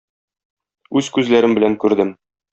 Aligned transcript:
Үз 1.01 1.11
күзләрем 1.19 1.55
белән 1.59 1.79
күрдем. 1.85 2.17